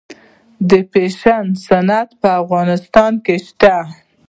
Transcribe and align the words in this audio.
د 0.69 0.71
فیشن 0.91 1.45
صنعت 1.65 2.09
په 2.21 2.29
افغانستان 2.41 3.11
کې 3.25 3.35
شته؟ 3.47 3.75